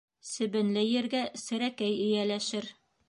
[0.27, 2.73] Себенле ергә серәкәй эйәләшер.